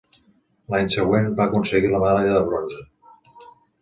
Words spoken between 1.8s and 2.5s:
la medalla de